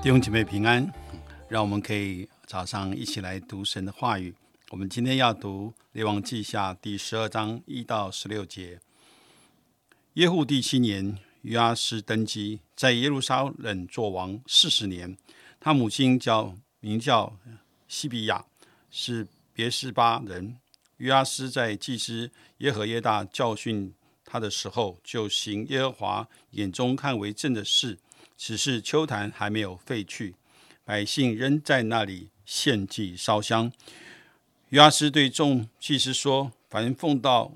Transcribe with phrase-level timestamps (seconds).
[0.00, 0.88] 弟兄姐妹平安，
[1.48, 4.32] 让我们可以早上一起来读神的话语。
[4.70, 8.78] 我们今天要读《列王记下》第十二章一到十六节。
[10.14, 15.18] 耶户第七年，约阿斯登基，在耶路撒冷作王四十年。
[15.58, 17.36] 他母亲叫名叫
[17.88, 18.44] 西比亚，
[18.92, 20.58] 是别是巴人。
[20.98, 23.92] 约阿斯在祭司耶和耶大教训
[24.24, 27.98] 他的时候，就行耶和华眼中看为正的事。
[28.38, 30.36] 只是秋坛还没有废去，
[30.84, 33.72] 百姓仍在那里献祭烧香。
[34.68, 37.54] 约阿斯对众祭司说：“凡奉到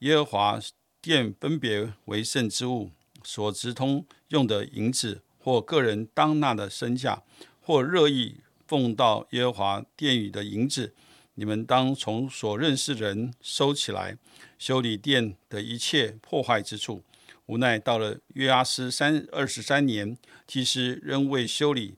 [0.00, 0.60] 耶和华
[1.00, 2.90] 殿分别为圣之物，
[3.22, 7.22] 所直通用的银子，或个人当纳的身价，
[7.62, 10.92] 或热意奉到耶和华殿宇的银子，
[11.34, 14.18] 你们当从所认识人收起来，
[14.58, 17.04] 修理殿的一切破坏之处。”
[17.46, 20.16] 无奈到了约阿斯三二十三年，
[20.46, 21.96] 祭司仍未修理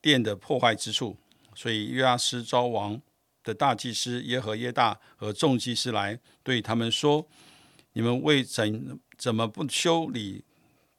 [0.00, 1.16] 殿的破坏之处，
[1.54, 3.00] 所以约阿斯招王。
[3.44, 7.26] 的大祭司耶和耶大和众祭司来对他们说
[7.94, 10.44] ：“你们为怎怎么不修理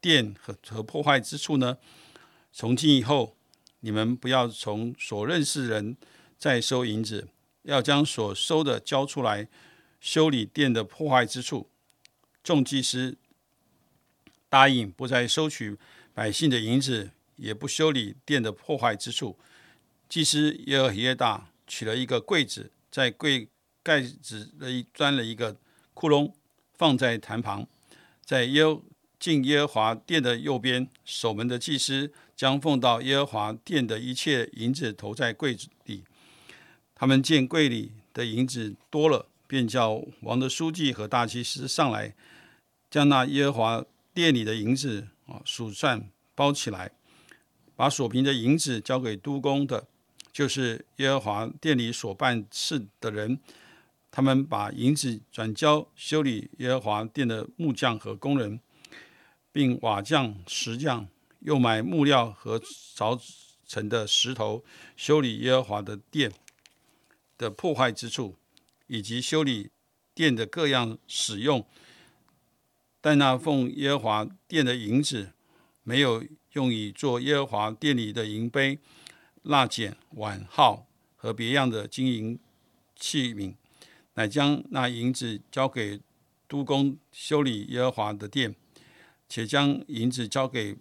[0.00, 1.78] 殿和和破坏之处呢？
[2.50, 3.36] 从今以后，
[3.80, 5.96] 你们不要从所认识人
[6.36, 7.28] 再收银子，
[7.62, 9.46] 要将所收的交出来
[10.00, 11.70] 修理殿的破坏之处。”
[12.42, 13.16] 众祭司
[14.50, 15.78] 答应不再收取
[16.12, 19.38] 百姓的银子，也不修理殿的破坏之处。
[20.06, 21.46] 祭司耶和耶大。
[21.72, 23.46] 取了一个柜子，在柜
[23.80, 25.56] 盖子的一钻了一个
[25.94, 26.32] 窟窿，
[26.74, 27.64] 放在坛旁，
[28.24, 28.64] 在耶
[29.20, 36.02] 进耶和华殿的右边，守门的祭司将奉到耶和华殿的一切银子投在柜子里。
[36.96, 42.12] 他们见柜里的银子多了，便叫王的书记和大祭司上来，
[42.90, 43.84] 将那耶和华
[44.20, 46.92] 殿里的银子啊数算包起来，
[47.74, 49.86] 把所凭的银子交给督工的。
[50.30, 53.40] 就是耶和华殿里所办事的人，
[54.10, 58.60] 他们把银子转交修理耶和华殿的木匠和工人，
[59.50, 61.08] 并瓦匠、石匠，
[61.38, 62.58] 又买木料和
[62.94, 63.18] 凿
[63.66, 64.62] 成的石头，
[64.98, 66.30] 修理耶和华的殿
[67.38, 68.36] 的破坏之处，
[68.86, 69.70] 以及修理
[70.14, 71.66] 殿的各样使用。
[73.00, 75.32] 但那奉耶和华殿的银子，
[75.82, 78.78] 没有用以做耶和华殿里的银杯。
[79.42, 82.38] 蜡剪、碗号和别样的金银
[82.94, 83.54] 器皿，
[84.12, 85.98] 乃将那银子交给
[86.46, 88.54] 督工修理耶和华的殿，
[89.30, 90.76] 且将银子交给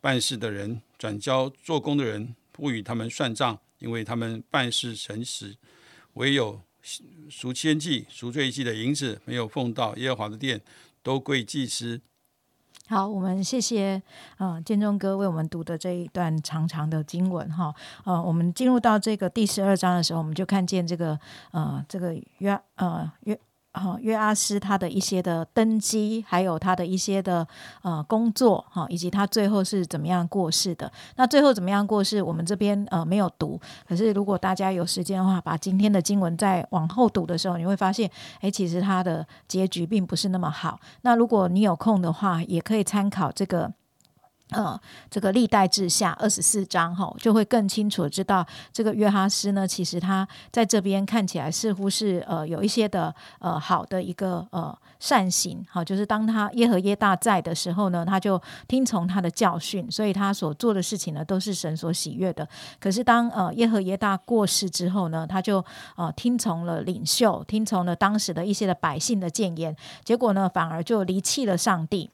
[0.00, 5.54] 办事的人，转交做工的人，不与他们算账，因为他们办事诚实。
[6.14, 6.62] 唯有
[7.28, 10.58] 赎千祭、赎罪祭的银子没有奉到耶和华的殿，
[11.02, 12.00] 都归祭司。
[12.88, 14.02] 好，我们谢谢
[14.36, 17.74] 啊建中哥为我们读的这一段长长的经文哈。
[18.04, 21.18] 呃，我们进入到这个第十二章的时候，我们就看见这个
[21.52, 23.38] 呃这个约呃约。
[23.72, 27.46] 哈约阿斯他的一些的登基，还有他的一些的
[27.82, 30.90] 呃工作哈，以及他最后是怎么样过世的。
[31.16, 33.60] 那最后怎么样过世，我们这边呃没有读。
[33.88, 38.10] 可是如果大家有时间的话，把今天的经文再往后读的时候，你会发现，
[38.40, 40.78] 哎，其实他的结局并不是那么好。
[41.02, 43.72] 那如果你有空的话，也可以参考这个。
[44.52, 44.80] 呃，
[45.10, 62.48] 这个历代志下二十四章哈，就会更清楚知道这个约哈斯呢，其实他在这边看起来似乎是呃有一些的呃好的一个呃善行，好，就是当他耶和耶大在的时候呢，他就听从他的教训，所以他所做的事情呢都是神所喜悦的。
[62.78, 65.64] 可是当呃耶和耶大过世之后呢，他就
[65.96, 69.74] 呃听从了领袖，听从了当时的一些的百姓的谏言，
[70.04, 72.10] 结果呢反而就离弃了上帝。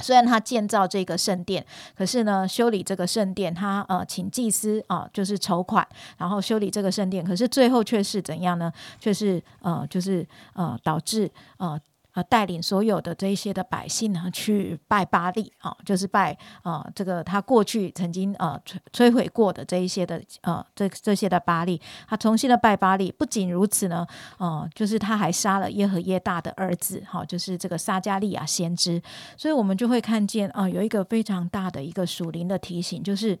[0.00, 1.64] 虽然他建造这个圣殿，
[1.96, 5.86] 可是呢，修理这个圣殿，他呃请祭司啊，就是筹款，
[6.18, 8.72] 然后修理这个圣殿，可是最后却是怎样呢？
[9.00, 11.80] 却是呃，就是呃，导致呃。
[12.16, 21.78] 呃，带领所有的这一些的百姓呢，去拜巴利啊，就是拜啊，这个他过去曾经呃摧摧毁过的这一些的呃这这些的巴利，
[22.08, 23.12] 他重新的拜巴利。
[23.12, 24.06] 不仅如此呢，
[24.38, 29.02] 呃，就是他还杀了耶和耶大的儿子，哈，就是这个撒加利亚先知。
[29.36, 33.38] 所以我们就会看见啊，有一个非常大的一个属灵的提醒，就是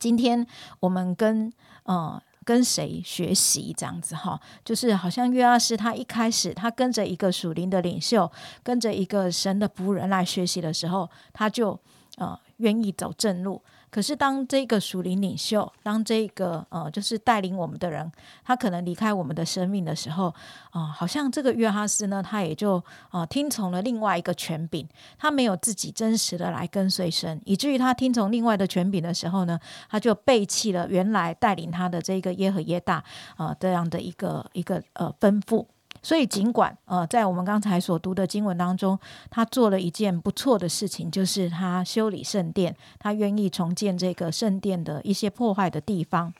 [0.00, 0.44] 今天
[0.80, 1.52] 我们跟
[1.84, 2.20] 呃。
[2.48, 11.78] 跟谁学习这样子哈，就是好像约阿斯他一开始他跟着一个属灵的领袖，跟着一个神的仆人来学习的时候，他就
[12.18, 13.62] 呃愿意走正路。
[13.90, 18.12] 可是当这个属灵领袖，当这个呃就是带领我们的人，
[18.44, 20.26] 他可能离开我们的生命的时候，
[20.72, 24.86] 啊、好像这个约哈斯呢，他也就啊、听从了另外一个权柄，
[25.16, 33.02] 他没有自己真实的来跟随神，以至于他听从另外的权柄的时候呢，他就背弃了原来带领他的这个耶和耶大
[33.36, 35.64] 啊、这样的一个一个呃吩咐。
[36.02, 38.98] 所以，尽管呃，在我们刚才所读的经文当中，
[39.30, 46.32] 他做了一件不错的事情，就是他修理圣殿，他愿意重建这个圣殿的一些破坏的地方。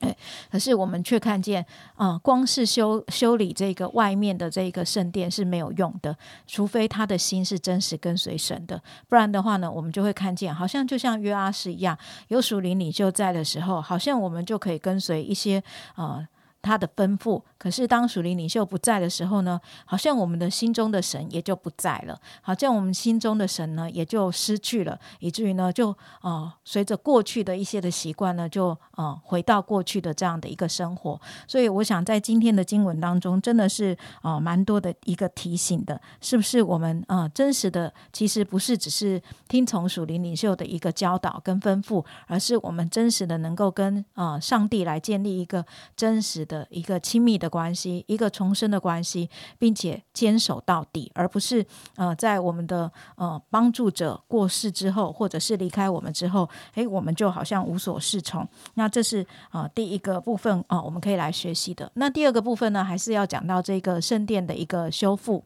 [0.00, 0.16] 哎，
[0.48, 11.98] 可是我们却看见，啊、光是修修理这个外面的这个圣殿是没有用的，除非他的心是真实跟随神的，不然的话呢，我们就会看见，好像就像约阿斯一样，
[12.28, 15.60] 有属灵领袖在的时候，好像我们就可以跟随一些
[15.96, 16.24] 呃
[16.68, 17.42] 他的吩咐。
[17.56, 31.20] 可是当属灵领袖不在的时候呢，好像我们的心中的神也就不在了，好像我们心中的神呢也就失去了，以至于呢就呃随着过去的一些的习惯呢，就呃回到过去的这样的一个生活。
[31.48, 45.64] 所以我想在今天的经文当中，真的是呃蛮多的一个提醒的，是不是我们呃真实的其实不是只是听从属灵领袖的一个教导跟吩咐，而是我们真实的能够跟呃上帝来建立一个
[45.96, 49.28] 真实的一个亲密的关系，一个重生的关系，
[49.58, 51.64] 并且坚守到底，而不是
[51.96, 58.46] 呃在我们的呃帮助者过世之后，或者是离开我们之后，诶，我们就好像无所适从。
[58.74, 61.90] 那这是呃第一个部分啊、呃我们可以来学习的。
[61.94, 65.44] 那第二个部分呢，还是要讲到这个圣殿的一个修复。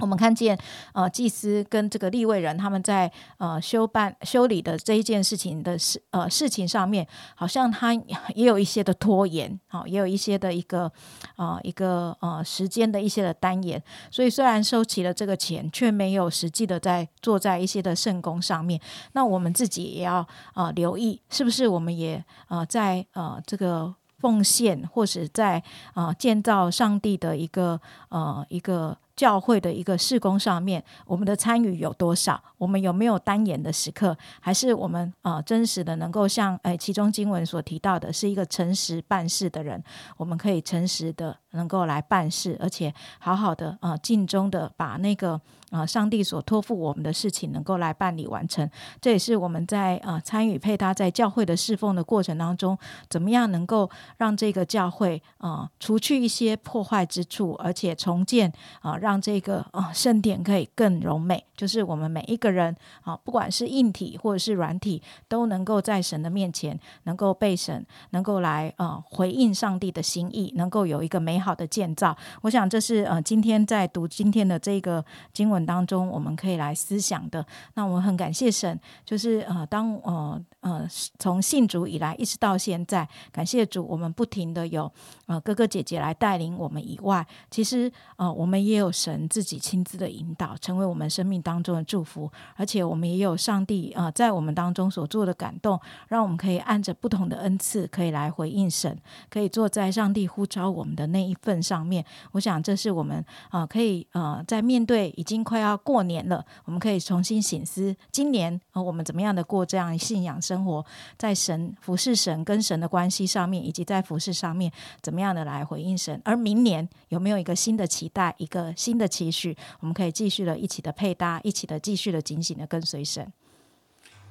[0.00, 0.58] 我们看见，
[0.92, 10.90] 呃，祭司跟这个立位人他们在呃修办修理的这一件事情的事呃事情上面，好像他也有一些的拖延，好、也有一些的一个
[11.36, 13.82] 呃一个呃时间的一些的单延。
[14.10, 18.80] 所以虽然收齐了这个钱，却没有实际的在做在一些的圣功上面。
[19.12, 25.62] 那我们自己也要呃留意，是不是我们也呃在呃这个奉献，或是在
[25.94, 32.42] 呃建造上帝的一个呃一个教会的一个事工上面，我们的参与有多少？
[32.56, 34.16] 我们有没有单眼的时刻？
[34.40, 39.84] 还是我们啊真实的能够像哎其中经文所提到的，是一个诚实办事的人？
[40.16, 48.68] 我们可以诚实的能够来办事，而且好好的呃尽忠的把那个呃上帝所托付我们的事情能够来办理完成。
[49.00, 52.76] 这也是我们在呃参与配搭在教会的侍奉的过程当中，
[53.08, 61.44] 怎么样能够让这个教会呃除去一些破坏之处，而且重建啊、让这个呃圣殿可以更柔美。
[61.56, 72.16] 就是我们每一个人啊、不管是硬体或者是软体，都能够在神的面前能够被神能够来呃回应上帝的心意，能够有一个美好的建造。
[72.42, 77.44] 我想这是呃今天在读今天的这个经文当中，我们可以来思想的。
[77.74, 80.86] 那我们很感谢神，就是呃当呃呃
[81.18, 84.90] 从信主以来一直到现在，感谢主，我们不停的有
[85.26, 98.96] 呃哥哥姐姐来带领我们以外，其实呃我们也有神自己亲自的引导，成为我们生命当中的祝福，而且我们也有上帝呃在我们当中所做的感动，让我们可以按着不同的恩赐，可以来回应神，
[99.28, 102.04] 可以坐在上帝呼召我们的那一份上面。
[102.32, 110.84] 我想这是我们呃可以呃在面对已经快要过年了，我们可以重新醒思今年呃我们怎么样的过这样信仰生活，
[111.16, 116.20] 在神服侍神跟神的关系上面，以及在服侍上面怎么样的来回应神。
[116.24, 123.32] 而明年有没有一个新的期待，一个新的期许，我们可以继续的一起的配搭，一起的继续的警醒的跟随神。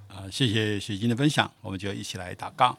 [0.08, 2.78] 啊、谢谢雪晶的分享，我们就一起来祷告。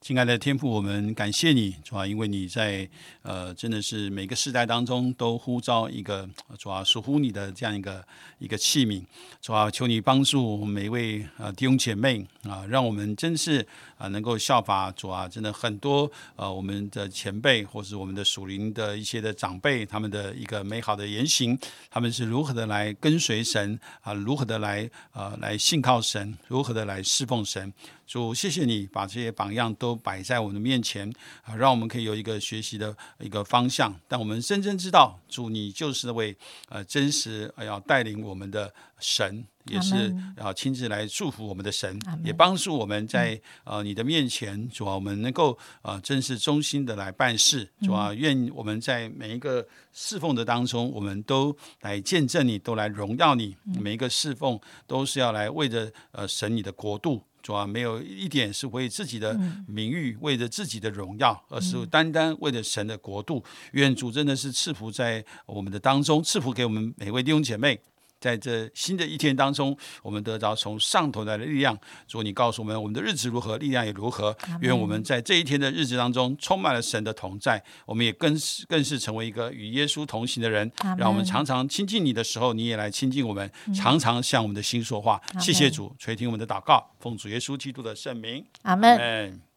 [0.00, 2.88] 亲爱的天父，我们感谢你，主要因为你在
[3.20, 6.26] 呃，真的是每个世代当中都呼召一个
[6.58, 8.02] 主要属乎你的这样一个
[8.38, 9.04] 一个器皿。
[9.42, 13.64] 主要求你帮助我们每一位呃弟兄姐妹啊、让我们真是
[14.00, 21.58] 啊、能够效法主啊，真的很多呃我们的前辈或是我们的属灵的一些的长辈，他们的一个美好的言行，
[21.90, 27.70] 他们是如何的来跟随神啊、如何的来呃来信靠神，如何的来侍奉神。
[28.06, 31.08] 主，谢谢你把这些榜样都摆在我们的面前
[31.42, 33.94] 啊，让我们可以有一个学习的一个方向。
[34.08, 36.36] 但我们深深知道，主你就是那位
[36.68, 47.70] 呃真实呃要带领我们的神，也是阿门要亲自来祝福我们的神也帮助我们在呃你的面前，主啊，我们能够呃真是忠心的来办事。
[47.82, 53.56] 主啊，愿我们在每一个侍奉的当中，我们都来见证你，都来荣耀你。
[53.80, 57.22] 每一个侍奉都是要来为着呃神你的国度。
[57.42, 59.34] 主啊，没有一点是为自己的
[59.66, 63.42] 名誉，为着自己的荣耀，而是单单为了神的国度。
[63.72, 67.80] 愿主真的是赐福在我们的当中，赐福给我们每位弟兄姐妹。
[68.20, 71.76] 在这新的一天当中，我们得着从上头来的力量。
[72.06, 74.36] 主，你告诉我们，我们的日子如何，力量也如何。
[74.60, 77.62] 愿我们在这一天的日子当中，充满了神的同在。
[77.86, 80.70] 我们也更是更是成为一个与耶稣同行的人。
[80.98, 85.20] 让我们常常亲近你的时候，你也来亲近我们，常常向我们的心说话。
[85.40, 88.96] 谢谢主，垂听我们的祷告，奉主耶稣基督的圣名，阿门。
[88.98, 89.49] 嗯。